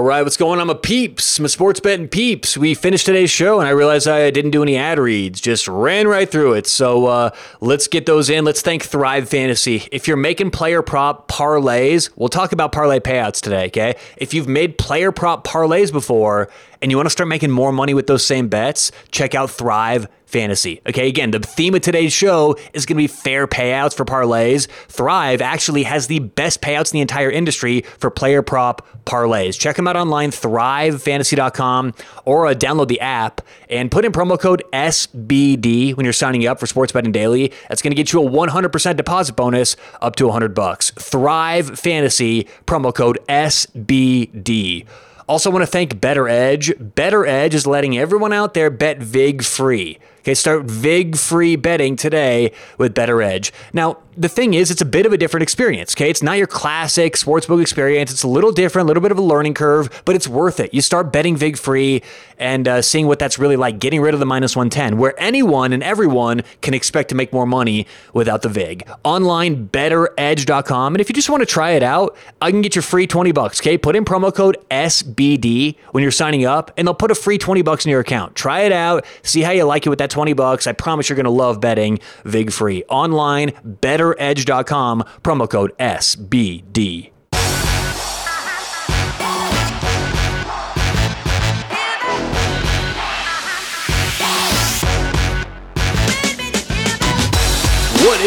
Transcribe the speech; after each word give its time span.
All 0.00 0.06
right, 0.06 0.22
what's 0.22 0.38
going 0.38 0.58
on, 0.60 0.66
my 0.66 0.72
peeps, 0.72 1.38
my 1.38 1.46
sports 1.46 1.78
betting 1.78 2.08
peeps? 2.08 2.56
We 2.56 2.72
finished 2.72 3.04
today's 3.04 3.28
show, 3.28 3.60
and 3.60 3.68
I 3.68 3.72
realized 3.72 4.08
I 4.08 4.30
didn't 4.30 4.52
do 4.52 4.62
any 4.62 4.78
ad 4.78 4.98
reads, 4.98 5.42
just 5.42 5.68
ran 5.68 6.08
right 6.08 6.26
through 6.26 6.54
it. 6.54 6.66
So 6.66 7.04
uh, 7.04 7.30
let's 7.60 7.86
get 7.86 8.06
those 8.06 8.30
in. 8.30 8.46
Let's 8.46 8.62
thank 8.62 8.82
Thrive 8.82 9.28
Fantasy. 9.28 9.86
If 9.92 10.08
you're 10.08 10.16
making 10.16 10.52
player 10.52 10.80
prop 10.80 11.28
parlays, 11.28 12.08
we'll 12.16 12.30
talk 12.30 12.52
about 12.52 12.72
parlay 12.72 12.98
payouts 12.98 13.42
today, 13.42 13.66
okay? 13.66 13.94
If 14.16 14.32
you've 14.32 14.48
made 14.48 14.78
player 14.78 15.12
prop 15.12 15.46
parlays 15.46 15.92
before 15.92 16.48
and 16.80 16.90
you 16.90 16.96
want 16.96 17.04
to 17.04 17.10
start 17.10 17.28
making 17.28 17.50
more 17.50 17.70
money 17.70 17.92
with 17.92 18.06
those 18.06 18.24
same 18.24 18.48
bets, 18.48 18.92
check 19.10 19.34
out 19.34 19.50
Thrive 19.50 20.08
fantasy. 20.30 20.80
Okay, 20.88 21.08
again, 21.08 21.32
the 21.32 21.40
theme 21.40 21.74
of 21.74 21.82
today's 21.82 22.12
show 22.12 22.56
is 22.72 22.86
going 22.86 22.96
to 22.96 23.02
be 23.02 23.06
fair 23.06 23.46
payouts 23.46 23.94
for 23.94 24.04
parlays. 24.04 24.68
Thrive 24.88 25.42
actually 25.42 25.82
has 25.82 26.06
the 26.06 26.20
best 26.20 26.60
payouts 26.60 26.92
in 26.92 26.98
the 26.98 27.00
entire 27.00 27.30
industry 27.30 27.82
for 27.98 28.10
player 28.10 28.42
prop 28.42 28.86
parlays. 29.04 29.58
Check 29.58 29.76
them 29.76 29.86
out 29.86 29.96
online, 29.96 30.30
thrivefantasy.com, 30.30 31.94
or 32.24 32.46
uh, 32.46 32.54
download 32.54 32.88
the 32.88 33.00
app 33.00 33.40
and 33.68 33.90
put 33.90 34.04
in 34.04 34.12
promo 34.12 34.38
code 34.38 34.62
SBD 34.72 35.96
when 35.96 36.04
you're 36.04 36.12
signing 36.12 36.46
up 36.46 36.60
for 36.60 36.66
Sports 36.66 36.92
Betting 36.92 37.12
Daily. 37.12 37.52
That's 37.68 37.82
going 37.82 37.90
to 37.90 37.96
get 37.96 38.12
you 38.12 38.22
a 38.22 38.30
100% 38.30 38.96
deposit 38.96 39.34
bonus 39.34 39.76
up 40.00 40.16
to 40.16 40.26
100 40.26 40.54
bucks. 40.54 40.90
Thrive 40.90 41.78
Fantasy, 41.78 42.46
promo 42.66 42.94
code 42.94 43.18
SBD. 43.28 44.86
Also, 45.30 45.48
want 45.48 45.62
to 45.62 45.66
thank 45.70 46.00
Better 46.00 46.28
Edge. 46.28 46.72
Better 46.80 47.24
Edge 47.24 47.54
is 47.54 47.64
letting 47.64 47.96
everyone 47.96 48.32
out 48.32 48.52
there 48.52 48.68
bet 48.68 48.98
VIG 48.98 49.44
free. 49.44 49.96
Okay, 50.22 50.34
start 50.34 50.64
VIG 50.64 51.16
free 51.16 51.54
betting 51.54 51.94
today 51.94 52.50
with 52.78 52.94
Better 52.94 53.22
Edge. 53.22 53.52
Now, 53.72 53.98
the 54.16 54.28
thing 54.28 54.54
is, 54.54 54.72
it's 54.72 54.80
a 54.82 54.84
bit 54.84 55.06
of 55.06 55.12
a 55.12 55.16
different 55.16 55.42
experience. 55.42 55.94
Okay, 55.94 56.10
it's 56.10 56.20
not 56.20 56.36
your 56.36 56.48
classic 56.48 57.14
sportsbook 57.14 57.62
experience. 57.62 58.10
It's 58.10 58.24
a 58.24 58.28
little 58.28 58.50
different, 58.50 58.86
a 58.86 58.88
little 58.88 59.00
bit 59.00 59.12
of 59.12 59.18
a 59.18 59.22
learning 59.22 59.54
curve, 59.54 60.02
but 60.04 60.16
it's 60.16 60.26
worth 60.26 60.58
it. 60.58 60.74
You 60.74 60.82
start 60.82 61.12
betting 61.12 61.36
VIG 61.36 61.56
free 61.56 62.02
and 62.40 62.66
uh, 62.66 62.82
seeing 62.82 63.06
what 63.06 63.18
that's 63.18 63.38
really 63.38 63.56
like, 63.56 63.78
getting 63.78 64.00
rid 64.00 64.14
of 64.14 64.18
the 64.18 64.26
minus 64.26 64.56
110, 64.56 64.98
where 64.98 65.14
anyone 65.20 65.72
and 65.72 65.82
everyone 65.82 66.42
can 66.62 66.74
expect 66.74 67.10
to 67.10 67.14
make 67.14 67.32
more 67.32 67.46
money 67.46 67.86
without 68.12 68.42
the 68.42 68.48
VIG. 68.48 68.88
Online, 69.04 69.68
betteredge.com. 69.68 70.94
And 70.94 71.00
if 71.00 71.08
you 71.08 71.14
just 71.14 71.30
want 71.30 71.42
to 71.42 71.46
try 71.46 71.72
it 71.72 71.82
out, 71.82 72.16
I 72.40 72.50
can 72.50 72.62
get 72.62 72.74
you 72.74 72.82
free 72.82 73.06
20 73.06 73.30
bucks. 73.32 73.60
Okay, 73.60 73.76
put 73.78 73.94
in 73.94 74.04
promo 74.04 74.34
code 74.34 74.56
SBD 74.70 75.76
when 75.92 76.02
you're 76.02 76.10
signing 76.10 76.46
up, 76.46 76.72
and 76.76 76.88
they'll 76.88 76.94
put 76.94 77.10
a 77.10 77.14
free 77.14 77.38
20 77.38 77.62
bucks 77.62 77.84
in 77.84 77.90
your 77.90 78.00
account. 78.00 78.34
Try 78.34 78.62
it 78.62 78.72
out, 78.72 79.04
see 79.22 79.42
how 79.42 79.52
you 79.52 79.64
like 79.64 79.86
it 79.86 79.90
with 79.90 79.98
that 79.98 80.10
20 80.10 80.32
bucks. 80.32 80.66
I 80.66 80.72
promise 80.72 81.08
you're 81.08 81.16
going 81.16 81.24
to 81.24 81.30
love 81.30 81.60
betting 81.60 82.00
VIG 82.24 82.52
free. 82.52 82.82
Online, 82.88 83.50
betteredge.com, 83.50 85.04
promo 85.22 85.48
code 85.48 85.76
SBD. 85.78 87.09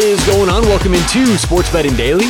Is 0.04 0.26
going 0.26 0.50
on? 0.50 0.62
Welcome 0.64 0.92
into 0.92 1.24
Sports 1.38 1.72
Betting 1.72 1.96
Daily. 1.96 2.26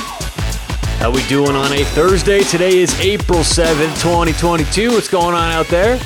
How 0.99 1.11
we 1.11 1.27
doing 1.27 1.57
on 1.57 1.73
a 1.73 1.83
Thursday? 1.83 2.45
Today 2.45 2.79
is 2.79 2.99
April 3.01 3.41
7th, 3.41 4.01
2022. 4.01 4.93
What's 4.93 5.09
going 5.09 5.35
on 5.35 5.51
out 5.51 5.67
there? 5.67 5.97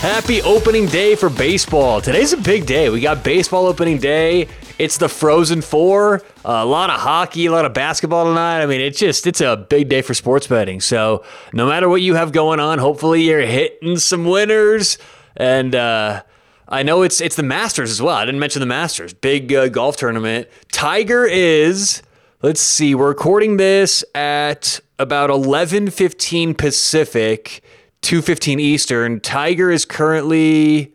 Happy 0.00 0.42
opening 0.42 0.86
day 0.86 1.14
for 1.14 1.30
baseball. 1.30 2.00
Today's 2.00 2.32
a 2.32 2.36
big 2.36 2.66
day. 2.66 2.90
We 2.90 3.00
got 3.00 3.22
baseball 3.22 3.66
opening 3.66 3.98
day. 3.98 4.48
It's 4.80 4.98
the 4.98 5.08
Frozen 5.08 5.62
Four. 5.62 6.22
a 6.44 6.66
lot 6.66 6.90
of 6.90 6.98
hockey, 6.98 7.46
a 7.46 7.52
lot 7.52 7.66
of 7.66 7.72
basketball 7.72 8.24
tonight. 8.24 8.60
I 8.60 8.66
mean, 8.66 8.80
it's 8.80 8.98
just 8.98 9.24
it's 9.28 9.40
a 9.40 9.56
big 9.56 9.88
day 9.88 10.02
for 10.02 10.14
sports 10.14 10.48
betting. 10.48 10.80
So 10.80 11.24
no 11.52 11.68
matter 11.68 11.88
what 11.88 12.02
you 12.02 12.14
have 12.14 12.32
going 12.32 12.58
on, 12.58 12.80
hopefully 12.80 13.22
you're 13.22 13.42
hitting 13.42 13.96
some 13.96 14.24
winners. 14.24 14.98
And 15.36 15.72
uh, 15.74 16.24
I 16.72 16.82
know 16.82 17.02
it's 17.02 17.20
it's 17.20 17.36
the 17.36 17.42
Masters 17.42 17.90
as 17.90 18.00
well. 18.00 18.16
I 18.16 18.24
didn't 18.24 18.40
mention 18.40 18.60
the 18.60 18.66
Masters, 18.66 19.12
big 19.12 19.52
uh, 19.52 19.68
golf 19.68 19.98
tournament. 19.98 20.48
Tiger 20.72 21.26
is. 21.26 22.02
Let's 22.40 22.62
see. 22.62 22.94
We're 22.94 23.08
recording 23.08 23.58
this 23.58 24.02
at 24.14 24.80
about 24.98 25.28
11:15 25.28 26.56
Pacific, 26.56 27.62
2:15 28.00 28.58
Eastern. 28.58 29.20
Tiger 29.20 29.70
is 29.70 29.84
currently 29.84 30.94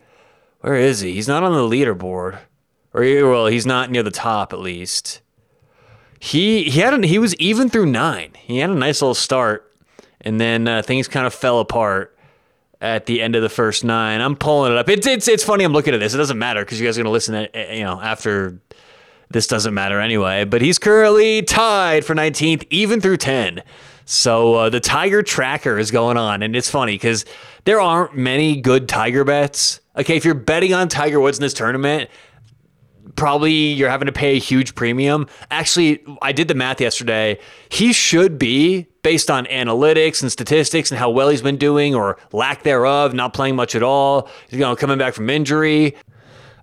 where 0.61 0.73
is 0.73 1.01
he? 1.01 1.13
He's 1.13 1.27
not 1.27 1.43
on 1.43 1.53
the 1.53 1.59
leaderboard, 1.59 2.39
or 2.91 3.01
well, 3.29 3.45
he's 3.45 3.67
not 3.67 3.91
near 3.91 4.01
the 4.01 4.09
top 4.09 4.53
at 4.53 4.59
least. 4.59 5.21
He 6.19 6.63
he 6.63 6.79
had 6.79 6.95
a, 6.95 7.05
he 7.05 7.19
was 7.19 7.35
even 7.35 7.69
through 7.69 7.85
nine. 7.85 8.31
He 8.35 8.57
had 8.57 8.71
a 8.71 8.75
nice 8.75 9.03
little 9.03 9.13
start, 9.13 9.71
and 10.21 10.41
then 10.41 10.67
uh, 10.67 10.81
things 10.81 11.07
kind 11.07 11.27
of 11.27 11.35
fell 11.35 11.59
apart 11.59 12.16
at 12.81 13.05
the 13.05 13.21
end 13.21 13.35
of 13.35 13.41
the 13.41 13.49
first 13.49 13.83
nine. 13.83 14.21
I'm 14.21 14.35
pulling 14.35 14.71
it 14.71 14.77
up. 14.77 14.89
It's 14.89 15.07
it's 15.07 15.27
it's 15.27 15.43
funny. 15.43 15.63
I'm 15.63 15.73
looking 15.73 15.93
at 15.93 15.99
this. 15.99 16.13
It 16.13 16.17
doesn't 16.17 16.39
matter 16.39 16.63
because 16.63 16.79
you 16.79 16.87
guys 16.87 16.97
are 16.97 17.03
gonna 17.03 17.11
listen 17.11 17.49
to 17.51 17.75
you 17.75 17.83
know 17.83 17.99
after 17.99 18.59
this 19.29 19.47
doesn't 19.47 19.73
matter 19.73 19.99
anyway. 19.99 20.45
But 20.45 20.61
he's 20.61 20.77
currently 20.79 21.41
tied 21.41 22.05
for 22.05 22.15
19th, 22.15 22.65
even 22.69 23.01
through 23.01 23.17
10. 23.17 23.61
So 24.05 24.53
uh, 24.53 24.69
the 24.69 24.79
Tiger 24.79 25.21
tracker 25.21 25.77
is 25.77 25.91
going 25.91 26.15
on, 26.15 26.41
and 26.41 26.55
it's 26.55 26.69
funny 26.69 26.93
because 26.93 27.25
there 27.65 27.81
aren't 27.81 28.15
many 28.15 28.61
good 28.61 28.87
Tiger 28.87 29.25
bets. 29.25 29.81
Okay, 29.97 30.15
if 30.15 30.23
you're 30.23 30.33
betting 30.33 30.73
on 30.73 30.87
Tiger 30.87 31.19
Woods 31.19 31.39
in 31.39 31.41
this 31.41 31.53
tournament, 31.53 32.09
probably 33.15 33.51
you're 33.51 33.89
having 33.89 34.05
to 34.07 34.11
pay 34.11 34.35
a 34.35 34.39
huge 34.39 34.75
premium. 34.75 35.27
Actually, 35.51 36.03
I 36.21 36.31
did 36.31 36.47
the 36.47 36.55
math 36.55 36.81
yesterday. 36.81 37.39
He 37.69 37.93
should 37.93 38.37
be 38.37 38.87
based 39.03 39.31
on 39.31 39.45
analytics 39.45 40.21
and 40.21 40.31
statistics 40.31 40.91
and 40.91 40.99
how 40.99 41.09
well 41.09 41.29
he's 41.29 41.41
been 41.41 41.57
doing 41.57 41.95
or 41.95 42.17
lack 42.33 42.63
thereof, 42.63 43.13
not 43.13 43.33
playing 43.33 43.55
much 43.55 43.75
at 43.75 43.83
all, 43.83 44.29
you 44.49 44.59
know, 44.59 44.75
coming 44.75 44.97
back 44.97 45.13
from 45.13 45.29
injury. 45.29 45.95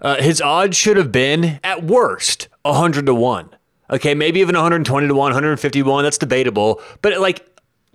Uh, 0.03 0.17
his 0.17 0.43
odds 0.43 0.77
should 0.77 0.97
have 0.97 1.11
been 1.11 1.59
at 1.65 1.85
worst 1.85 2.49
100 2.63 3.07
to 3.07 3.15
1. 3.15 3.49
Okay, 3.91 4.15
maybe 4.15 4.41
even 4.41 4.55
120 4.55 5.09
to 5.09 5.15
1, 5.15 5.19
151, 5.19 6.05
that's 6.05 6.19
debatable, 6.19 6.81
but 7.01 7.19
like 7.21 7.47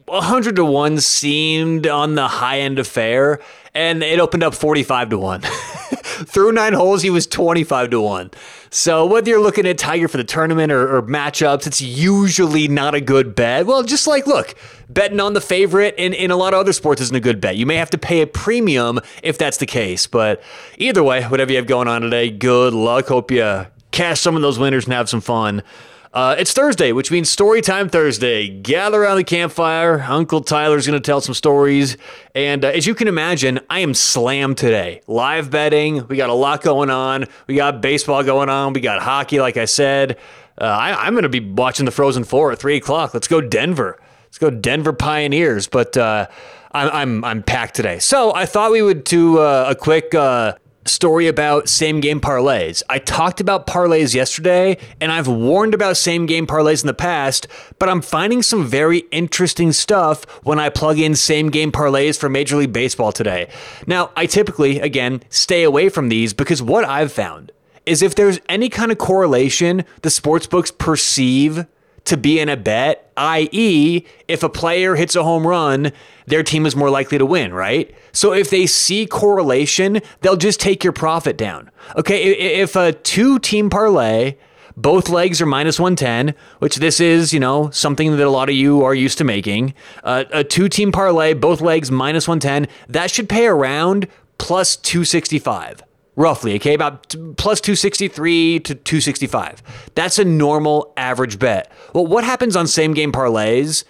100 0.06 0.56
to 0.56 0.66
1 0.66 1.00
seemed 1.00 1.86
on 1.88 2.16
the 2.16 2.28
high 2.28 2.60
end 2.60 2.80
of 2.80 2.88
fair 2.88 3.40
and 3.74 4.02
it 4.04 4.20
opened 4.20 4.44
up 4.44 4.56
45 4.56 5.10
to 5.10 5.18
1. 5.18 5.42
Through 6.25 6.52
nine 6.53 6.74
holes, 6.74 7.02
he 7.02 7.09
was 7.09 7.28
25 7.28 7.91
to 7.91 8.02
1. 8.02 8.31
So 8.69 9.06
whether 9.06 9.30
you're 9.30 9.41
looking 9.41 9.66
at 9.66 9.78
Tiger 9.78 10.07
for 10.07 10.18
the 10.18 10.24
tournament 10.24 10.72
or, 10.72 10.97
or, 10.97 11.02
matchups, 11.02 11.66
it's 11.66 11.81
usually 11.81 12.68
not 12.68 12.94
a 12.94 13.02
good 13.02 13.34
bet. 13.34 13.66
Well, 13.66 13.84
just 13.84 14.06
like, 14.06 14.28
look, 14.28 14.53
betting 14.90 15.19
on 15.19 15.34
the 15.34 15.41
favorite 15.41 15.96
in, 15.97 16.13
in 16.13 16.30
a 16.30 16.35
lot 16.35 16.53
of 16.53 16.59
other 16.59 16.74
sports 16.74 17.02
isn't 17.02 17.16
a 17.16 17.19
good 17.19 17.41
bet. 17.41 17.57
You 17.57 17.66
may 17.66 17.75
have 17.75 17.90
to 17.91 17.97
pay 17.97 18.22
a 18.22 18.28
premium 18.28 19.00
if 19.24 19.38
that's 19.38 19.57
the 19.57 19.66
case. 19.66 20.06
But 20.07 20.44
either 20.78 21.03
way, 21.03 21.24
whatever 21.24 21.52
you 21.52 21.57
have 21.57 21.68
going 21.68 21.88
on 21.88 22.02
today, 22.02 22.30
good 22.30 22.74
luck. 22.74 23.07
Hope 23.07 23.31
you 23.31 23.66
cash 23.91 24.22
some 24.22 24.36
of 24.36 24.41
those 24.41 24.59
winners 24.59 24.86
and 24.86 24.94
have 24.94 25.09
some 25.09 25.22
fun. 25.22 25.63
Uh, 26.12 26.36
it's 26.40 26.53
Thursday, 26.53 26.92
which 26.92 27.12
means 27.12 27.30
Story 27.30 27.62
Time 27.62 27.88
Thursday. 27.88 28.47
Gather 28.50 29.03
around 29.03 29.18
the 29.18 29.24
campfire. 29.24 30.02
Uncle 30.02 30.42
Tyler's 30.42 30.88
going 30.88 31.00
to 31.00 31.06
tell 31.06 31.22
some 31.22 31.36
stories. 31.36 31.97
And 32.34 32.66
uh, 32.66 32.70
as 32.70 32.88
you 32.88 32.96
can 32.96 33.08
imagine, 33.08 33.59
I 33.70 33.81
am 33.81 33.94
slammed 33.94 34.58
today. 34.58 35.02
Live 35.06 35.52
betting. 35.52 36.08
We 36.08 36.18
got 36.18 36.31
a 36.31 36.34
lot 36.34 36.64
going 36.64 36.90
on. 36.90 37.25
We 37.46 37.56
got 37.56 37.81
baseball 37.81 38.24
going 38.24 38.50
on. 38.50 38.74
We 38.74 38.81
got 38.81 39.03
hockey, 39.03 39.40
like 39.40 39.56
I 39.56 39.66
said. 39.66 40.18
Uh, 40.59 40.64
I, 40.64 41.08
am 41.08 41.14
going 41.14 41.24
to 41.24 41.30
be 41.30 41.42
watching 41.42 41.86
the 41.86 41.92
Frozen 41.92 42.24
Four 42.24 42.52
at 42.52 42.58
3 42.58 42.78
o'clock. 42.78 43.14
Let's 43.14 43.28
go 43.28 43.40
Denver. 43.40 44.00
Let's 44.25 44.40
go 44.40 44.50
Denver 44.50 44.94
Pioneers. 44.94 45.68
But 45.68 45.96
uh, 45.96 46.28
I'm, 46.72 46.90
I'm, 46.90 47.24
I'm 47.24 47.44
packed 47.44 47.75
today. 47.75 48.00
So 48.00 48.34
I 48.34 48.48
thought 48.48 48.72
we 48.72 48.81
would 48.81 49.03
do 49.03 49.38
uh, 49.38 49.68
a 49.69 49.75
quick 49.75 50.16
uh, 50.16 50.56
story 50.86 51.28
about 51.28 51.70
same 51.70 52.00
game 52.00 52.20
parlays. 52.20 52.82
I 52.90 53.00
talked 53.00 53.40
about 53.40 53.68
parlays 53.68 54.14
yesterday, 54.14 54.78
and 55.00 55.12
I've 55.12 55.28
warned 55.28 55.74
about 55.74 55.98
same 55.98 56.26
game 56.26 56.48
parlays 56.48 56.82
in 56.82 56.88
the 56.88 56.94
past, 56.94 57.48
but 57.78 57.90
I'm 57.90 58.02
finding 58.02 58.42
some 58.42 58.66
very 58.66 59.00
interesting 59.12 59.72
stuff 59.72 60.26
when 60.44 60.60
I 60.60 60.70
plug 60.70 61.00
in 61.00 61.16
same 61.16 61.50
game 61.50 61.72
parlays 61.72 62.18
for 62.18 62.30
Major 62.30 62.58
League 62.58 62.74
Baseball 62.74 63.12
today. 63.12 63.50
Now, 63.88 64.12
I 64.16 64.26
typically, 64.26 64.80
again, 64.80 65.24
stay 65.30 65.64
away 65.64 65.90
from 65.90 66.10
these 66.10 66.34
because 66.34 66.62
what 66.62 66.86
I've 66.86 67.12
found 67.12 67.52
is 67.86 68.02
if 68.02 68.16
there's 68.16 68.40
any 68.48 68.70
kind 68.70 68.92
of 68.92 68.98
correlation 68.98 69.84
the 70.02 70.10
sportsbooks 70.10 70.75
perceive 70.78 71.66
to 72.06 72.18
be 72.18 72.40
in 72.40 72.50
a 72.50 72.58
bet, 72.58 73.09
i.e., 73.19 74.06
if 74.27 74.44
a 74.44 74.50
player 74.50 74.95
hits 74.95 75.16
a 75.16 75.24
home 75.24 75.45
run, 75.45 75.92
their 76.25 76.42
team 76.42 76.66
is 76.66 76.75
more 76.75 76.89
likely 76.89 77.18
to 77.18 77.25
win, 77.25 77.54
right? 77.54 77.94
So 78.13 78.33
if 78.33 78.50
they 78.50 78.66
see 78.66 79.06
correlation, 79.06 80.01
they'll 80.21 80.38
just 80.38 80.60
take 80.60 80.83
your 80.83 80.94
profit 80.94 81.38
down. 81.38 81.69
Okay, 81.95 82.31
if 82.62 82.75
a 82.75 82.94
two 82.94 83.38
team 83.39 83.69
parlay, 83.69 84.36
both 84.77 85.10
legs 85.10 85.42
are 85.42 85.45
minus 85.45 85.80
110, 85.80 86.33
which 86.60 86.77
this 86.77 87.00
is, 87.01 87.33
you 87.33 87.39
know, 87.39 87.69
something 87.71 88.16
that 88.16 88.25
a 88.25 88.30
lot 88.30 88.48
of 88.48 88.56
you 88.56 88.83
are 88.83 88.95
used 88.95 89.18
to 89.18 89.24
making. 89.24 89.74
Uh, 90.04 90.24
a 90.31 90.44
two 90.44 90.69
team 90.69 90.92
parlay, 90.92 91.33
both 91.33 91.60
legs 91.60 91.92
minus 91.92 92.27
110, 92.27 92.74
that 92.88 93.12
should 93.12 93.27
pay 93.27 93.48
around 93.48 94.07
plus 94.38 94.77
265 94.77 95.83
roughly, 96.19 96.56
okay, 96.56 96.74
about 96.74 97.07
plus 97.38 97.62
263 97.62 98.60
to 98.60 98.75
265. 98.75 99.63
That's 99.95 100.19
a 100.19 100.25
normal 100.25 100.94
average 100.98 101.39
bet. 101.39 101.71
Well, 101.94 102.06
what 102.06 102.24
happens 102.24 102.56
on 102.56 102.68
same 102.68 102.94
game 102.94 103.12
parlays? 103.12 103.86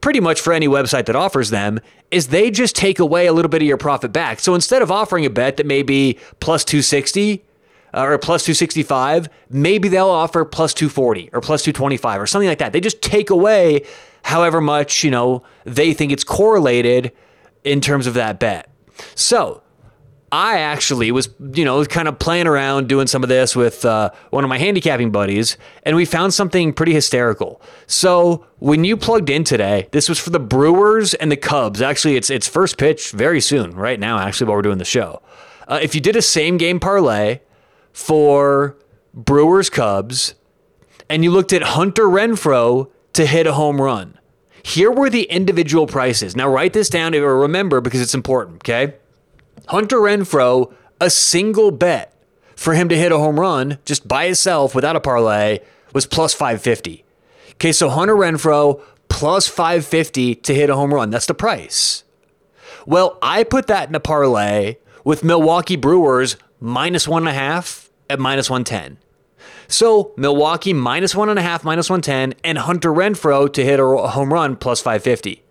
pretty 0.00 0.20
much 0.20 0.40
for 0.40 0.52
any 0.52 0.68
website 0.68 1.06
that 1.06 1.16
offers 1.16 1.48
them 1.48 1.80
is 2.10 2.28
they 2.28 2.50
just 2.50 2.76
take 2.76 2.98
away 2.98 3.26
a 3.26 3.32
little 3.32 3.48
bit 3.48 3.62
of 3.62 3.68
your 3.68 3.78
profit 3.78 4.12
back. 4.12 4.38
So 4.38 4.54
instead 4.54 4.82
of 4.82 4.90
offering 4.90 5.24
a 5.24 5.30
bet 5.30 5.56
that 5.56 5.64
may 5.64 5.82
be 5.82 6.18
plus 6.40 6.62
260 6.62 7.42
uh, 7.94 8.02
or 8.02 8.18
plus 8.18 8.44
265, 8.44 9.30
maybe 9.48 9.88
they'll 9.88 10.06
offer 10.08 10.44
plus 10.44 10.74
240 10.74 11.30
or 11.32 11.40
plus 11.40 11.62
225 11.62 12.20
or 12.20 12.26
something 12.26 12.48
like 12.48 12.58
that. 12.58 12.74
They 12.74 12.80
just 12.80 13.00
take 13.00 13.30
away 13.30 13.86
however 14.24 14.60
much, 14.60 15.04
you 15.04 15.10
know, 15.10 15.42
they 15.64 15.94
think 15.94 16.12
it's 16.12 16.24
correlated 16.24 17.10
in 17.62 17.80
terms 17.80 18.06
of 18.06 18.12
that 18.12 18.38
bet. 18.38 18.68
So, 19.14 19.62
I 20.34 20.58
actually 20.58 21.12
was, 21.12 21.28
you 21.52 21.64
know, 21.64 21.84
kind 21.84 22.08
of 22.08 22.18
playing 22.18 22.48
around 22.48 22.88
doing 22.88 23.06
some 23.06 23.22
of 23.22 23.28
this 23.28 23.54
with 23.54 23.84
uh, 23.84 24.10
one 24.30 24.42
of 24.42 24.50
my 24.50 24.58
handicapping 24.58 25.12
buddies, 25.12 25.56
and 25.84 25.94
we 25.94 26.04
found 26.04 26.34
something 26.34 26.72
pretty 26.72 26.92
hysterical. 26.92 27.62
So 27.86 28.44
when 28.58 28.82
you 28.82 28.96
plugged 28.96 29.30
in 29.30 29.44
today, 29.44 29.86
this 29.92 30.08
was 30.08 30.18
for 30.18 30.30
the 30.30 30.40
Brewers 30.40 31.14
and 31.14 31.30
the 31.30 31.36
Cubs. 31.36 31.80
Actually, 31.80 32.16
it's 32.16 32.30
it's 32.30 32.48
first 32.48 32.78
pitch 32.78 33.12
very 33.12 33.40
soon, 33.40 33.76
right 33.76 34.00
now. 34.00 34.18
Actually, 34.18 34.48
while 34.48 34.56
we're 34.56 34.62
doing 34.62 34.78
the 34.78 34.84
show, 34.84 35.22
uh, 35.68 35.78
if 35.80 35.94
you 35.94 36.00
did 36.00 36.16
a 36.16 36.22
same 36.22 36.56
game 36.56 36.80
parlay 36.80 37.38
for 37.92 38.76
Brewers 39.14 39.70
Cubs, 39.70 40.34
and 41.08 41.22
you 41.22 41.30
looked 41.30 41.52
at 41.52 41.62
Hunter 41.62 42.06
Renfroe 42.06 42.90
to 43.12 43.24
hit 43.24 43.46
a 43.46 43.52
home 43.52 43.80
run, 43.80 44.18
here 44.64 44.90
were 44.90 45.10
the 45.10 45.30
individual 45.30 45.86
prices. 45.86 46.34
Now 46.34 46.48
write 46.48 46.72
this 46.72 46.88
down 46.88 47.14
or 47.14 47.38
remember 47.38 47.80
because 47.80 48.00
it's 48.00 48.16
important. 48.16 48.56
Okay. 48.68 48.94
Hunter 49.68 49.98
Renfroe 49.98 50.72
a 51.00 51.10
single 51.10 51.70
bet 51.70 52.14
for 52.56 52.74
him 52.74 52.88
to 52.88 52.96
hit 52.96 53.12
a 53.12 53.18
home 53.18 53.38
run 53.38 53.78
just 53.84 54.06
by 54.06 54.26
himself 54.26 54.74
without 54.74 54.96
a 54.96 55.00
parlay 55.00 55.60
was 55.92 56.06
plus 56.06 56.34
550. 56.34 57.04
Okay, 57.52 57.72
so 57.72 57.88
Hunter 57.88 58.14
Renfroe 58.14 58.82
plus 59.08 59.46
550 59.46 60.34
to 60.36 60.54
hit 60.54 60.70
a 60.70 60.76
home 60.76 60.92
run. 60.92 61.10
That's 61.10 61.26
the 61.26 61.34
price. 61.34 62.04
Well, 62.86 63.18
I 63.22 63.44
put 63.44 63.66
that 63.68 63.88
in 63.88 63.94
a 63.94 64.00
parlay 64.00 64.76
with 65.04 65.24
Milwaukee 65.24 65.76
Brewers 65.76 66.36
minus 66.60 67.06
one 67.06 67.22
and 67.22 67.28
a 67.28 67.38
half 67.38 67.90
at 68.10 68.18
minus 68.18 68.50
110. 68.50 68.98
So 69.68 70.12
Milwaukee 70.16 70.72
minus 70.72 71.14
one 71.14 71.28
and 71.28 71.38
a 71.38 71.42
half, 71.42 71.64
minus 71.64 71.88
110, 71.88 72.38
and 72.44 72.58
Hunter 72.58 72.90
Renfroe 72.90 73.52
to 73.52 73.64
hit 73.64 73.80
a 73.80 73.84
home 73.84 74.32
run 74.32 74.56
plus 74.56 74.80
550. 74.80 75.42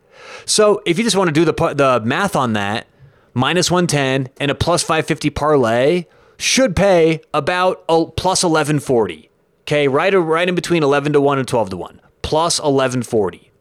So 0.46 0.82
if 0.86 0.98
you 0.98 1.04
just 1.04 1.16
want 1.16 1.30
to 1.30 1.34
do 1.34 1.46
the, 1.46 1.54
the 1.74 2.02
math 2.06 2.36
on 2.36 2.54
that, 2.54 2.88
minus 3.34 3.70
110 3.70 4.30
and 4.40 4.52
a 4.52 4.56
plus 4.56 4.84
550 4.84 5.30
parlay 5.30 6.06
should 6.38 6.76
pay 6.76 7.22
about 7.34 7.84
a 7.90 8.06
plus 8.06 8.44
1140. 8.44 9.30
Okay, 9.62 9.88
right, 9.88 10.14
right 10.14 10.50
in 10.50 10.56
between 10.56 10.84
11 10.84 11.14
to 11.14 11.22
1 11.22 11.40
and 11.40 11.48
12 11.48 11.70
to 11.70 11.78
1, 11.78 12.02
plus 12.22 12.60
1140. 12.60 13.52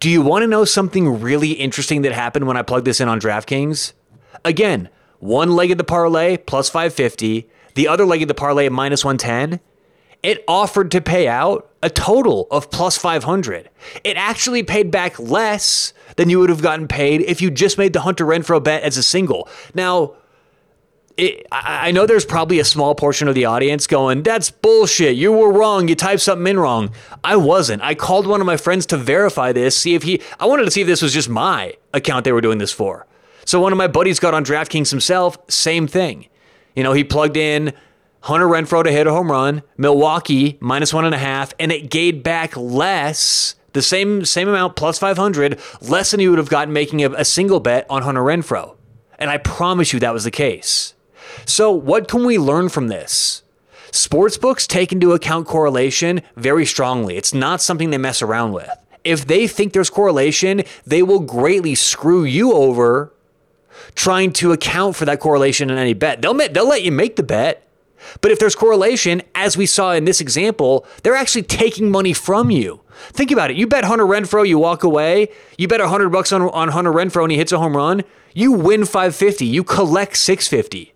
Do 0.00 0.08
you 0.08 0.22
want 0.22 0.42
to 0.42 0.46
know 0.46 0.64
something 0.64 1.20
really 1.20 1.52
interesting 1.52 2.02
that 2.02 2.12
happened 2.12 2.46
when 2.46 2.56
I 2.56 2.62
plugged 2.62 2.86
this 2.86 3.00
in 3.00 3.08
on 3.08 3.20
DraftKings? 3.20 3.92
Again, 4.44 4.88
one 5.18 5.54
leg 5.54 5.70
of 5.70 5.78
the 5.78 5.84
parlay 5.84 6.36
plus 6.36 6.68
550, 6.68 7.48
the 7.74 7.86
other 7.86 8.04
leg 8.04 8.22
of 8.22 8.28
the 8.28 8.34
parlay 8.34 8.68
minus 8.68 9.04
110. 9.04 9.60
It 10.22 10.44
offered 10.46 10.90
to 10.92 11.00
pay 11.00 11.26
out 11.26 11.68
a 11.82 11.90
total 11.90 12.46
of 12.50 12.70
plus 12.70 12.96
500. 12.96 13.68
It 14.04 14.16
actually 14.16 14.62
paid 14.62 14.90
back 14.90 15.18
less 15.18 15.92
than 16.16 16.30
you 16.30 16.38
would 16.38 16.50
have 16.50 16.62
gotten 16.62 16.86
paid 16.86 17.22
if 17.22 17.42
you 17.42 17.50
just 17.50 17.76
made 17.76 17.92
the 17.92 18.02
Hunter 18.02 18.24
Renfroe 18.24 18.62
bet 18.62 18.84
as 18.84 18.96
a 18.96 19.02
single. 19.02 19.48
Now, 19.74 20.14
it, 21.16 21.46
I 21.50 21.90
know 21.90 22.06
there's 22.06 22.24
probably 22.24 22.58
a 22.58 22.64
small 22.64 22.94
portion 22.94 23.28
of 23.28 23.34
the 23.34 23.44
audience 23.44 23.86
going, 23.86 24.22
that's 24.22 24.50
bullshit. 24.50 25.16
You 25.16 25.32
were 25.32 25.52
wrong. 25.52 25.88
You 25.88 25.94
typed 25.94 26.22
something 26.22 26.46
in 26.46 26.58
wrong. 26.58 26.92
I 27.22 27.36
wasn't. 27.36 27.82
I 27.82 27.94
called 27.94 28.26
one 28.26 28.40
of 28.40 28.46
my 28.46 28.56
friends 28.56 28.86
to 28.86 28.96
verify 28.96 29.52
this, 29.52 29.76
see 29.76 29.94
if 29.94 30.04
he, 30.04 30.22
I 30.38 30.46
wanted 30.46 30.64
to 30.64 30.70
see 30.70 30.82
if 30.82 30.86
this 30.86 31.02
was 31.02 31.12
just 31.12 31.28
my 31.28 31.74
account 31.92 32.24
they 32.24 32.32
were 32.32 32.40
doing 32.40 32.58
this 32.58 32.72
for. 32.72 33.06
So 33.44 33.60
one 33.60 33.72
of 33.72 33.78
my 33.78 33.88
buddies 33.88 34.20
got 34.20 34.34
on 34.34 34.44
DraftKings 34.44 34.90
himself, 34.90 35.36
same 35.50 35.86
thing. 35.86 36.28
You 36.74 36.82
know, 36.82 36.92
he 36.92 37.04
plugged 37.04 37.36
in 37.36 37.74
Hunter 38.22 38.46
Renfroe 38.46 38.84
to 38.84 38.92
hit 38.92 39.06
a 39.06 39.12
home 39.12 39.30
run, 39.30 39.62
Milwaukee 39.76 40.56
minus 40.60 40.94
one 40.94 41.04
and 41.04 41.14
a 41.14 41.18
half, 41.18 41.52
and 41.58 41.72
it 41.72 41.90
gave 41.90 42.22
back 42.22 42.56
less 42.56 43.56
the 43.72 43.82
same 43.82 44.24
same 44.24 44.48
amount 44.48 44.76
plus 44.76 44.98
500 44.98 45.58
less 45.80 46.10
than 46.10 46.20
you 46.20 46.30
would 46.30 46.38
have 46.38 46.48
gotten 46.48 46.72
making 46.72 47.02
a, 47.02 47.10
a 47.10 47.24
single 47.24 47.58
bet 47.58 47.86
on 47.90 48.02
Hunter 48.02 48.20
Renfroe. 48.20 48.76
And 49.18 49.30
I 49.30 49.38
promise 49.38 49.92
you 49.92 50.00
that 50.00 50.12
was 50.12 50.24
the 50.24 50.30
case. 50.30 50.94
So, 51.46 51.72
what 51.72 52.08
can 52.08 52.24
we 52.24 52.38
learn 52.38 52.68
from 52.68 52.88
this? 52.88 53.42
Sportsbooks 53.90 54.66
take 54.66 54.92
into 54.92 55.12
account 55.12 55.46
correlation 55.46 56.22
very 56.36 56.64
strongly. 56.64 57.16
It's 57.16 57.34
not 57.34 57.60
something 57.60 57.90
they 57.90 57.98
mess 57.98 58.22
around 58.22 58.52
with. 58.52 58.70
If 59.04 59.26
they 59.26 59.46
think 59.46 59.72
there's 59.72 59.90
correlation, 59.90 60.62
they 60.86 61.02
will 61.02 61.20
greatly 61.20 61.74
screw 61.74 62.24
you 62.24 62.52
over 62.52 63.12
trying 63.94 64.32
to 64.32 64.52
account 64.52 64.96
for 64.96 65.04
that 65.04 65.20
correlation 65.20 65.70
in 65.70 65.76
any 65.76 65.92
bet. 65.92 66.22
They'll, 66.22 66.34
they'll 66.34 66.68
let 66.68 66.82
you 66.82 66.92
make 66.92 67.16
the 67.16 67.22
bet, 67.22 67.66
but 68.20 68.30
if 68.30 68.38
there's 68.38 68.54
correlation, 68.54 69.22
as 69.34 69.56
we 69.56 69.66
saw 69.66 69.92
in 69.92 70.04
this 70.04 70.20
example, 70.20 70.86
they're 71.02 71.14
actually 71.14 71.42
taking 71.42 71.90
money 71.90 72.12
from 72.12 72.50
you. 72.50 72.80
Think 73.10 73.30
about 73.30 73.50
it. 73.50 73.56
You 73.56 73.66
bet 73.66 73.84
Hunter 73.84 74.04
Renfroe, 74.04 74.46
you 74.46 74.58
walk 74.58 74.82
away. 74.82 75.28
You 75.58 75.68
bet 75.68 75.80
100 75.80 76.10
bucks 76.10 76.32
on, 76.32 76.42
on 76.42 76.68
Hunter 76.68 76.92
Renfroe 76.92 77.22
and 77.22 77.32
he 77.32 77.38
hits 77.38 77.52
a 77.52 77.58
home 77.58 77.76
run. 77.76 78.02
You 78.34 78.52
win 78.52 78.84
550. 78.84 79.44
You 79.44 79.64
collect 79.64 80.16
650. 80.16 80.94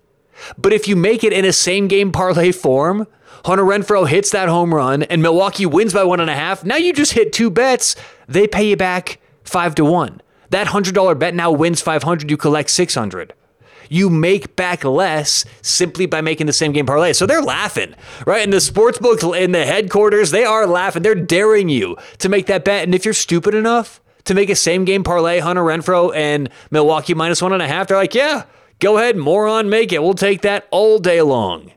But 0.59 0.73
if 0.73 0.87
you 0.87 0.97
make 0.97 1.25
it 1.25 1.33
in 1.33 1.45
a 1.45 1.53
same 1.53 1.89
game 1.89 2.13
parlay 2.13 2.53
form, 2.53 3.07
Hunter 3.45 3.65
Renfroe 3.65 4.09
hits 4.09 4.31
that 4.31 4.49
home 4.49 4.75
run 4.75 5.03
and 5.05 5.23
Milwaukee 5.23 5.67
wins 5.67 5.95
by 5.95 6.05
one 6.05 6.21
and 6.21 6.31
a 6.31 6.35
half. 6.35 6.65
Now 6.65 6.77
you 6.77 6.93
just 6.93 7.13
hit 7.13 7.33
two 7.33 7.51
bets. 7.51 7.97
They 8.29 8.47
pay 8.47 8.69
you 8.71 8.77
back 8.77 9.21
five 9.45 9.75
to 9.77 9.85
one. 9.85 10.21
That 10.51 10.69
$100 10.69 11.19
bet 11.19 11.35
now 11.35 11.51
wins 11.51 11.81
500. 11.81 12.31
You 12.31 12.37
collect 12.37 12.71
600 12.71 13.35
you 13.89 14.11
make 14.11 14.57
back 14.57 14.85
less 14.85 15.45
simply 15.63 16.07
by 16.07 16.21
making 16.21 16.47
the 16.47 16.53
same 16.53 16.73
game 16.73 16.87
parlay. 16.87 17.13
So 17.13 17.27
they're 17.27 17.43
laughing, 17.43 17.95
right? 18.27 18.43
In 18.43 18.51
the 18.51 18.61
sports 18.61 18.99
book, 18.99 19.23
in 19.23 19.53
the 19.53 19.67
headquarters, 19.67 20.31
they 20.31 20.45
are 20.45 20.67
laughing. 20.67 21.03
They're 21.03 21.15
daring 21.15 21.69
you 21.69 21.97
to 22.19 22.29
make 22.29 22.47
that 22.47 22.65
bet. 22.65 22.85
And 22.85 22.95
if 22.95 23.05
you're 23.05 23.15
stupid 23.15 23.55
enough 23.55 24.01
to 24.25 24.35
make 24.35 24.51
a 24.51 24.57
same 24.57 24.85
game 24.85 25.05
parlay, 25.05 25.39
Hunter 25.39 25.63
Renfroe 25.63 26.15
and 26.15 26.49
Milwaukee 26.71 27.15
minus 27.15 27.43
one 27.43 27.53
and 27.53 27.63
a 27.63 27.69
half, 27.69 27.89
they're 27.89 27.97
like, 27.97 28.15
yeah, 28.15 28.45
go 28.79 28.99
ahead, 28.99 29.17
moron, 29.17 29.69
make 29.69 29.93
it. 29.93 30.03
We'll 30.03 30.15
take 30.15 30.43
that 30.43 30.67
all 30.71 30.99
day 30.99 31.23
long. 31.23 31.73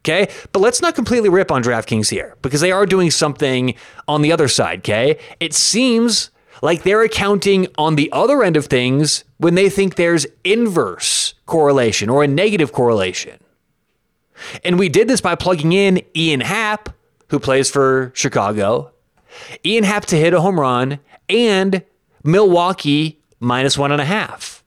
Okay. 0.00 0.30
But 0.52 0.60
let's 0.60 0.82
not 0.82 0.94
completely 0.94 1.30
rip 1.30 1.50
on 1.50 1.62
DraftKings 1.62 2.10
here 2.10 2.36
because 2.42 2.60
they 2.60 2.70
are 2.70 2.84
doing 2.84 3.10
something 3.10 3.74
on 4.06 4.20
the 4.20 4.32
other 4.32 4.48
side. 4.48 4.80
Okay. 4.80 5.18
It 5.40 5.54
seems 5.54 6.30
like 6.64 6.82
they're 6.82 7.02
accounting 7.02 7.68
on 7.76 7.94
the 7.94 8.10
other 8.10 8.42
end 8.42 8.56
of 8.56 8.64
things 8.64 9.24
when 9.36 9.54
they 9.54 9.68
think 9.68 9.96
there's 9.96 10.26
inverse 10.44 11.34
correlation 11.44 12.08
or 12.08 12.24
a 12.24 12.26
negative 12.26 12.72
correlation. 12.72 13.38
And 14.64 14.78
we 14.78 14.88
did 14.88 15.06
this 15.06 15.20
by 15.20 15.34
plugging 15.34 15.74
in 15.74 16.02
Ian 16.16 16.40
Happ, 16.40 16.88
who 17.28 17.38
plays 17.38 17.70
for 17.70 18.12
Chicago, 18.14 18.92
Ian 19.66 19.84
Happ 19.84 20.06
to 20.06 20.16
hit 20.16 20.32
a 20.32 20.40
home 20.40 20.58
run, 20.58 21.00
and 21.28 21.82
Milwaukee 22.22 23.20
minus 23.40 23.76
one 23.76 23.92
and 23.92 24.00
a 24.00 24.06
half. 24.06 24.64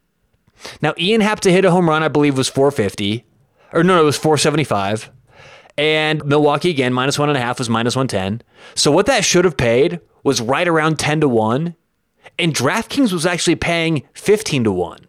Now, 0.84 0.94
Ian 1.00 1.22
Happ 1.22 1.40
to 1.42 1.52
hit 1.52 1.66
a 1.66 1.72
home 1.72 1.90
run, 1.90 2.04
I 2.04 2.10
believe, 2.10 2.38
was 2.38 2.48
450. 2.48 3.26
Or 3.74 3.84
no, 3.84 4.00
it 4.00 4.06
was 4.06 4.18
475. 4.18 5.10
And 5.80 6.24
Milwaukee 6.26 6.70
again, 6.70 6.94
minus 6.94 7.18
one 7.18 7.30
and 7.30 7.38
a 7.38 7.42
half 7.42 7.58
was 7.58 7.70
minus 7.70 7.96
110. 7.96 8.44
So 8.76 8.92
what 8.92 9.08
that 9.08 9.26
should 9.26 9.46
have 9.46 9.58
paid 9.58 10.00
was 10.24 10.42
right 10.42 10.68
around 10.68 11.00
10 11.00 11.22
to 11.22 11.28
1. 11.28 11.76
And 12.38 12.54
DraftKings 12.54 13.12
was 13.12 13.26
actually 13.26 13.56
paying 13.56 14.04
15 14.14 14.66
to 14.66 14.72
1. 14.72 15.00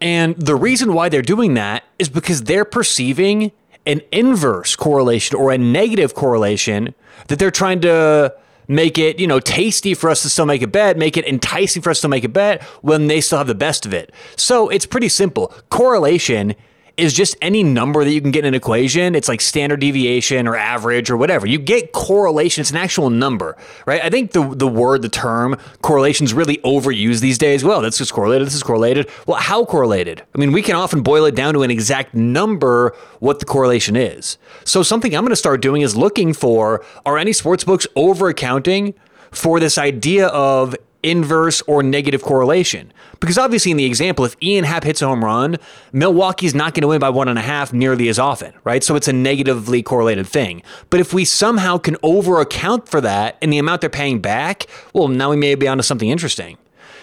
And 0.00 0.36
the 0.36 0.56
reason 0.56 0.92
why 0.92 1.08
they're 1.08 1.22
doing 1.22 1.54
that 1.54 1.84
is 1.98 2.08
because 2.08 2.44
they're 2.44 2.64
perceiving 2.64 3.52
an 3.86 4.02
inverse 4.12 4.76
correlation 4.76 5.36
or 5.36 5.52
a 5.52 5.58
negative 5.58 6.14
correlation 6.14 6.94
that 7.28 7.38
they're 7.38 7.50
trying 7.50 7.80
to 7.80 8.34
make 8.68 8.98
it, 8.98 9.20
you 9.20 9.26
know, 9.26 9.40
tasty 9.40 9.94
for 9.94 10.10
us 10.10 10.22
to 10.22 10.30
still 10.30 10.46
make 10.46 10.60
a 10.60 10.66
bet, 10.66 10.98
make 10.98 11.16
it 11.16 11.26
enticing 11.26 11.82
for 11.82 11.90
us 11.90 12.00
to 12.00 12.08
make 12.08 12.24
a 12.24 12.28
bet 12.28 12.62
when 12.82 13.06
they 13.06 13.20
still 13.20 13.38
have 13.38 13.46
the 13.46 13.54
best 13.54 13.86
of 13.86 13.94
it. 13.94 14.12
So 14.36 14.68
it's 14.68 14.86
pretty 14.86 15.08
simple. 15.08 15.54
Correlation 15.70 16.56
is 16.96 17.12
just 17.12 17.36
any 17.42 17.62
number 17.62 18.04
that 18.04 18.10
you 18.10 18.22
can 18.22 18.30
get 18.30 18.44
in 18.44 18.48
an 18.48 18.54
equation. 18.54 19.14
It's 19.14 19.28
like 19.28 19.40
standard 19.40 19.80
deviation 19.80 20.48
or 20.48 20.56
average 20.56 21.10
or 21.10 21.16
whatever. 21.16 21.46
You 21.46 21.58
get 21.58 21.92
correlation. 21.92 22.62
It's 22.62 22.70
an 22.70 22.76
actual 22.76 23.10
number, 23.10 23.56
right? 23.84 24.02
I 24.02 24.08
think 24.08 24.32
the 24.32 24.54
the 24.54 24.66
word, 24.66 25.02
the 25.02 25.08
term 25.08 25.58
correlation 25.82 26.24
is 26.24 26.32
really 26.32 26.56
overused 26.58 27.20
these 27.20 27.38
days. 27.38 27.64
Well, 27.64 27.82
that's 27.82 27.98
just 27.98 28.12
correlated. 28.12 28.46
This 28.46 28.54
is 28.54 28.62
correlated. 28.62 29.10
Well, 29.26 29.38
how 29.38 29.64
correlated? 29.64 30.22
I 30.34 30.38
mean, 30.38 30.52
we 30.52 30.62
can 30.62 30.74
often 30.74 31.02
boil 31.02 31.26
it 31.26 31.34
down 31.34 31.54
to 31.54 31.62
an 31.62 31.70
exact 31.70 32.14
number 32.14 32.94
what 33.20 33.40
the 33.40 33.46
correlation 33.46 33.96
is. 33.96 34.38
So 34.64 34.82
something 34.82 35.14
I'm 35.14 35.22
going 35.22 35.30
to 35.30 35.36
start 35.36 35.60
doing 35.60 35.82
is 35.82 35.96
looking 35.96 36.32
for 36.32 36.84
are 37.04 37.18
any 37.18 37.32
sports 37.32 37.64
books 37.64 37.86
over 37.94 38.28
accounting 38.28 38.94
for 39.30 39.60
this 39.60 39.76
idea 39.76 40.28
of 40.28 40.74
inverse 41.02 41.62
or 41.62 41.82
negative 41.82 42.22
correlation. 42.22 42.92
Because 43.20 43.38
obviously, 43.38 43.70
in 43.70 43.76
the 43.76 43.84
example, 43.84 44.24
if 44.24 44.36
Ian 44.42 44.64
Happ 44.64 44.84
hits 44.84 45.02
a 45.02 45.06
home 45.06 45.24
run, 45.24 45.56
Milwaukee's 45.92 46.54
not 46.54 46.74
going 46.74 46.82
to 46.82 46.88
win 46.88 47.00
by 47.00 47.10
one 47.10 47.28
and 47.28 47.38
a 47.38 47.42
half 47.42 47.72
nearly 47.72 48.08
as 48.08 48.18
often, 48.18 48.52
right? 48.64 48.82
So 48.84 48.96
it's 48.96 49.08
a 49.08 49.12
negatively 49.12 49.82
correlated 49.82 50.26
thing. 50.26 50.62
But 50.90 51.00
if 51.00 51.14
we 51.14 51.24
somehow 51.24 51.78
can 51.78 51.96
over 52.02 52.40
account 52.40 52.88
for 52.88 53.00
that 53.00 53.38
and 53.40 53.52
the 53.52 53.58
amount 53.58 53.80
they're 53.80 53.90
paying 53.90 54.20
back, 54.20 54.66
well, 54.92 55.08
now 55.08 55.30
we 55.30 55.36
may 55.36 55.54
be 55.54 55.68
onto 55.68 55.82
something 55.82 56.08
interesting. 56.08 56.58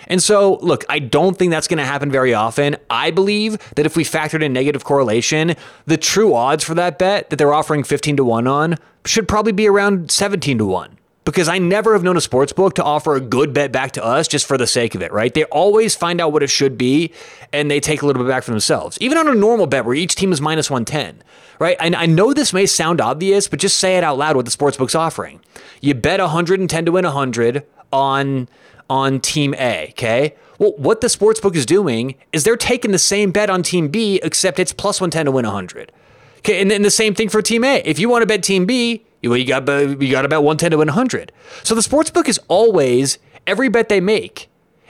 And 0.07 0.21
so, 0.21 0.55
look, 0.61 0.83
I 0.89 0.99
don't 0.99 1.37
think 1.37 1.51
that's 1.51 1.67
going 1.67 1.77
to 1.77 1.85
happen 1.85 2.11
very 2.11 2.33
often. 2.33 2.75
I 2.89 3.11
believe 3.11 3.57
that 3.75 3.85
if 3.85 3.95
we 3.95 4.03
factored 4.03 4.43
in 4.43 4.51
negative 4.53 4.83
correlation, 4.83 5.55
the 5.85 5.97
true 5.97 6.33
odds 6.33 6.63
for 6.63 6.73
that 6.75 6.99
bet 6.99 7.29
that 7.29 7.37
they're 7.37 7.53
offering 7.53 7.83
15 7.83 8.17
to 8.17 8.25
1 8.25 8.47
on 8.47 8.77
should 9.05 9.27
probably 9.27 9.53
be 9.53 9.67
around 9.67 10.11
17 10.11 10.57
to 10.57 10.65
1 10.65 10.97
because 11.25 11.47
I 11.47 11.57
never 11.57 11.93
have 11.93 12.03
known 12.03 12.17
a 12.17 12.21
sports 12.21 12.53
book 12.53 12.75
to 12.75 12.83
offer 12.83 13.15
a 13.15 13.21
good 13.21 13.53
bet 13.53 13.71
back 13.71 13.91
to 13.93 14.03
us 14.03 14.27
just 14.27 14.45
for 14.45 14.57
the 14.57 14.67
sake 14.67 14.95
of 14.95 15.01
it, 15.01 15.11
right? 15.11 15.33
They 15.33 15.45
always 15.45 15.95
find 15.95 16.19
out 16.19 16.33
what 16.33 16.43
it 16.43 16.49
should 16.49 16.77
be 16.77 17.11
and 17.51 17.71
they 17.71 17.79
take 17.79 18.01
a 18.01 18.05
little 18.05 18.23
bit 18.23 18.29
back 18.29 18.43
for 18.43 18.51
themselves. 18.51 18.97
Even 18.99 19.17
on 19.17 19.27
a 19.27 19.35
normal 19.35 19.67
bet 19.67 19.85
where 19.85 19.95
each 19.95 20.15
team 20.15 20.31
is 20.31 20.41
minus 20.41 20.69
110, 20.69 21.23
right? 21.59 21.77
And 21.79 21.95
I 21.95 22.05
know 22.05 22.33
this 22.33 22.53
may 22.53 22.65
sound 22.65 22.99
obvious, 22.99 23.47
but 23.47 23.59
just 23.59 23.79
say 23.79 23.97
it 23.97 24.03
out 24.03 24.17
loud 24.17 24.35
what 24.35 24.45
the 24.45 24.51
sports 24.51 24.77
book's 24.77 24.95
offering. 24.95 25.39
You 25.81 25.93
bet 25.93 26.19
110 26.19 26.85
to 26.85 26.91
win 26.91 27.05
100 27.05 27.65
on 27.91 28.49
on 28.89 29.19
team 29.21 29.55
A, 29.57 29.87
okay? 29.91 30.35
Well, 30.59 30.73
what 30.77 31.01
the 31.01 31.09
sports 31.09 31.39
book 31.39 31.55
is 31.55 31.65
doing 31.65 32.15
is 32.31 32.43
they're 32.43 32.57
taking 32.57 32.91
the 32.91 32.99
same 32.99 33.31
bet 33.31 33.49
on 33.49 33.63
team 33.63 33.87
B 33.87 34.19
except 34.21 34.59
it's 34.59 34.73
plus 34.73 34.99
110 34.99 35.25
to 35.25 35.31
win 35.31 35.45
100. 35.45 35.91
Okay, 36.39 36.61
and 36.61 36.69
then 36.69 36.81
the 36.81 36.91
same 36.91 37.15
thing 37.15 37.29
for 37.29 37.41
team 37.41 37.63
A. 37.63 37.81
If 37.85 37.97
you 37.97 38.09
want 38.09 38.21
to 38.21 38.25
bet 38.25 38.43
team 38.43 38.65
B, 38.65 39.05
well, 39.23 39.37
you 39.37 39.45
got 39.45 39.67
you 39.67 40.11
got 40.11 40.25
about 40.25 40.43
110 40.43 40.71
to 40.71 40.77
win 40.77 40.87
100. 40.87 41.31
So 41.63 41.75
the 41.75 41.81
sports 41.81 42.09
book 42.09 42.27
is 42.27 42.39
always 42.47 43.17
every 43.47 43.69
bet 43.69 43.89
they 43.89 44.01
make 44.01 44.49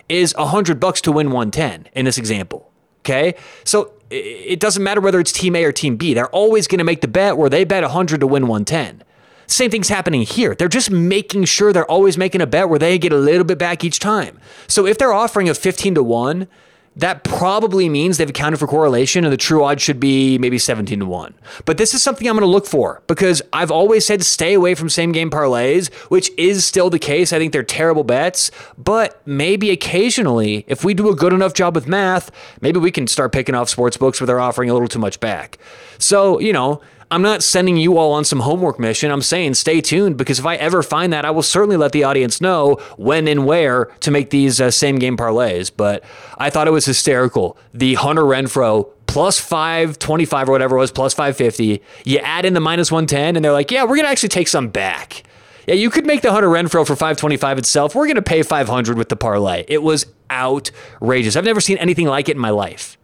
is 0.09 0.33
100 0.35 0.79
bucks 0.79 1.01
to 1.01 1.11
win 1.11 1.27
110 1.27 1.89
in 1.93 2.05
this 2.05 2.17
example. 2.17 2.71
Okay? 3.01 3.35
So 3.63 3.93
it 4.09 4.59
doesn't 4.59 4.83
matter 4.83 5.01
whether 5.01 5.19
it's 5.19 5.31
team 5.31 5.55
A 5.55 5.63
or 5.63 5.71
team 5.71 5.97
B. 5.97 6.13
They're 6.13 6.29
always 6.29 6.67
going 6.67 6.79
to 6.79 6.83
make 6.83 7.01
the 7.01 7.07
bet 7.07 7.37
where 7.37 7.49
they 7.49 7.63
bet 7.63 7.83
100 7.83 8.19
to 8.19 8.27
win 8.27 8.47
110. 8.47 9.03
Same 9.47 9.69
thing's 9.69 9.89
happening 9.89 10.21
here. 10.21 10.55
They're 10.55 10.67
just 10.67 10.89
making 10.89 11.45
sure 11.45 11.73
they're 11.73 11.89
always 11.89 12.17
making 12.17 12.41
a 12.41 12.47
bet 12.47 12.69
where 12.69 12.79
they 12.79 12.97
get 12.97 13.11
a 13.11 13.17
little 13.17 13.43
bit 13.43 13.57
back 13.57 13.83
each 13.83 13.99
time. 13.99 14.39
So 14.67 14.85
if 14.85 14.97
they're 14.97 15.13
offering 15.13 15.49
a 15.49 15.53
15 15.53 15.95
to 15.95 16.03
1, 16.03 16.47
that 16.95 17.23
probably 17.23 17.89
means 17.89 18.17
they've 18.17 18.29
accounted 18.29 18.59
for 18.59 18.67
correlation 18.67 19.23
and 19.23 19.33
the 19.33 19.37
true 19.37 19.63
odds 19.63 19.81
should 19.81 19.99
be 19.99 20.37
maybe 20.37 20.57
17 20.57 20.99
to 20.99 21.05
1. 21.05 21.33
But 21.65 21.77
this 21.77 21.93
is 21.93 22.03
something 22.03 22.27
I'm 22.27 22.35
going 22.35 22.41
to 22.41 22.51
look 22.51 22.67
for 22.67 23.01
because 23.07 23.41
I've 23.51 23.71
always 23.71 24.05
said 24.05 24.23
stay 24.23 24.53
away 24.53 24.75
from 24.75 24.89
same 24.89 25.11
game 25.11 25.29
parlays, 25.29 25.91
which 26.09 26.29
is 26.37 26.65
still 26.65 26.89
the 26.89 26.99
case. 26.99 27.33
I 27.33 27.39
think 27.39 27.51
they're 27.51 27.63
terrible 27.63 28.03
bets, 28.03 28.51
but 28.77 29.21
maybe 29.25 29.71
occasionally, 29.71 30.65
if 30.67 30.83
we 30.83 30.93
do 30.93 31.09
a 31.09 31.15
good 31.15 31.33
enough 31.33 31.53
job 31.53 31.75
with 31.75 31.87
math, 31.87 32.31
maybe 32.61 32.79
we 32.79 32.91
can 32.91 33.07
start 33.07 33.31
picking 33.31 33.55
off 33.55 33.69
sports 33.69 33.97
books 33.97 34.21
where 34.21 34.27
they're 34.27 34.39
offering 34.39 34.69
a 34.69 34.73
little 34.73 34.87
too 34.87 34.99
much 34.99 35.19
back. 35.19 35.57
So, 35.97 36.39
you 36.39 36.53
know, 36.53 36.81
I'm 37.13 37.21
not 37.21 37.43
sending 37.43 37.77
you 37.77 37.99
all 37.99 38.13
on 38.13 38.25
some 38.25 38.39
homework 38.39 38.79
mission. 38.79 39.11
I'm 39.11 39.21
saying 39.21 39.53
stay 39.53 39.81
tuned 39.81 40.17
because 40.17 40.39
if 40.39 40.47
I 40.47 40.55
ever 40.55 40.81
find 40.81 41.13
that, 41.13 41.25
I 41.25 41.29
will 41.29 41.43
certainly 41.43 41.77
let 41.77 41.91
the 41.91 42.03
audience 42.05 42.41
know 42.41 42.77
when 42.97 43.27
and 43.27 43.45
where 43.45 43.85
to 43.99 44.09
make 44.09 44.31
these 44.31 44.59
uh, 44.59 44.71
same 44.71 44.95
game 44.95 45.15
parlays. 45.15 45.71
But 45.75 46.03
I 46.39 46.49
thought 46.49 46.67
it 46.67 46.71
was 46.71 46.85
hysterical. 46.85 47.55
The 47.71 47.93
Hunter 47.93 48.23
Renfroe 48.23 48.89
plus 49.05 49.37
525 49.37 50.49
or 50.49 50.51
whatever 50.53 50.75
it 50.75 50.79
was, 50.79 50.91
plus 50.91 51.13
550. 51.13 51.83
You 52.03 52.17
add 52.17 52.45
in 52.45 52.55
the 52.55 52.59
minus 52.59 52.91
110, 52.91 53.35
and 53.35 53.45
they're 53.45 53.51
like, 53.51 53.69
yeah, 53.69 53.83
we're 53.83 53.89
going 53.89 54.05
to 54.05 54.09
actually 54.09 54.29
take 54.29 54.47
some 54.47 54.69
back. 54.69 55.21
Yeah, 55.67 55.75
you 55.75 55.91
could 55.91 56.07
make 56.07 56.23
the 56.23 56.31
Hunter 56.31 56.49
Renfroe 56.49 56.87
for 56.87 56.95
525 56.95 57.59
itself. 57.59 57.93
We're 57.93 58.07
going 58.07 58.15
to 58.15 58.23
pay 58.23 58.41
500 58.41 58.97
with 58.97 59.09
the 59.09 59.15
parlay. 59.15 59.65
It 59.67 59.83
was 59.83 60.07
outrageous. 60.31 61.35
I've 61.35 61.45
never 61.45 61.61
seen 61.61 61.77
anything 61.77 62.07
like 62.07 62.27
it 62.27 62.37
in 62.37 62.41
my 62.41 62.49
life. 62.49 62.97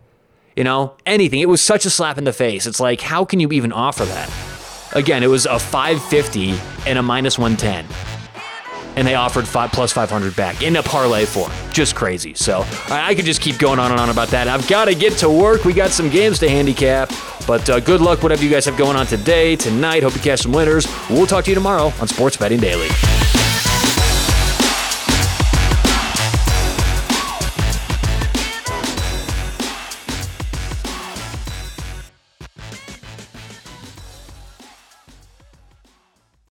You 0.60 0.66
know, 0.66 0.92
anything. 1.06 1.40
It 1.40 1.48
was 1.48 1.62
such 1.62 1.86
a 1.86 1.90
slap 1.90 2.18
in 2.18 2.26
the 2.26 2.34
face. 2.34 2.68
It's 2.68 2.82
like, 2.82 3.00
how 3.00 3.24
can 3.24 3.40
you 3.40 3.50
even 3.54 3.72
offer 3.72 4.04
that? 4.04 4.30
Again, 4.92 5.24
it 5.24 5.28
was 5.28 5.46
a 5.46 5.58
550 5.58 6.54
and 6.86 7.00
a 7.00 7.02
minus 7.02 7.40
110. 7.40 7.86
And 8.98 9.08
they 9.08 9.16
offered 9.16 9.48
five 9.48 9.72
plus 9.72 9.94
500 9.94 10.36
back 10.36 10.62
in 10.62 10.76
a 10.76 10.84
parlay 10.84 11.24
form. 11.24 11.50
Just 11.72 11.96
crazy. 11.96 12.34
So 12.34 12.66
I 12.90 13.16
could 13.16 13.24
just 13.24 13.40
keep 13.40 13.58
going 13.58 13.80
on 13.80 13.92
and 13.92 14.02
on 14.02 14.10
about 14.10 14.28
that. 14.32 14.50
I've 14.50 14.68
got 14.68 14.86
to 14.90 14.96
get 14.96 15.14
to 15.20 15.30
work. 15.30 15.64
We 15.64 15.72
got 15.72 15.92
some 15.92 16.10
games 16.10 16.40
to 16.40 16.50
handicap. 16.50 17.10
But 17.48 17.70
uh, 17.70 17.80
good 17.80 18.02
luck, 18.02 18.22
whatever 18.22 18.44
you 18.44 18.50
guys 18.50 18.66
have 18.66 18.76
going 18.76 18.98
on 18.98 19.06
today, 19.06 19.56
tonight. 19.56 20.04
Hope 20.04 20.14
you 20.14 20.22
catch 20.22 20.42
some 20.42 20.52
winners. 20.52 20.86
We'll 21.10 21.26
talk 21.26 21.46
to 21.46 21.52
you 21.52 21.56
tomorrow 21.56 21.94
on 22.02 22.10
Sports 22.10 22.36
Betting 22.36 22.60
Daily. 22.60 22.90